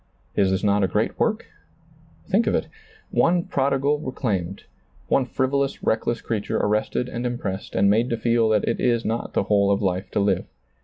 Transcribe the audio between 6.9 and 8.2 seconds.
and impressed and made to